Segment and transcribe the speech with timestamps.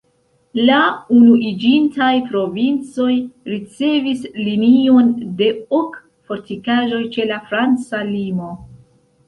[0.67, 0.77] La
[1.15, 3.11] Unuiĝintaj Provincoj
[3.53, 6.01] ricevis linion de ok
[6.33, 8.55] fortikaĵoj ĉe la franca limo.